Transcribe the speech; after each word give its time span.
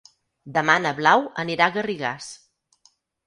Demà 0.55 0.77
na 0.85 0.93
Blau 0.99 1.27
anirà 1.45 1.67
a 1.67 1.73
Garrigàs. 1.77 2.31